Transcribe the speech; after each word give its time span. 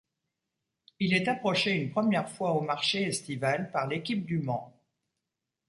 Il 0.99 1.13
est 1.13 1.27
approché 1.27 1.73
une 1.73 1.91
première 1.91 2.27
fois 2.27 2.53
au 2.53 2.61
marché 2.61 3.03
estival 3.03 3.69
par 3.69 3.85
l'équipe 3.85 4.25
du 4.25 4.39
Mans. 4.39 4.73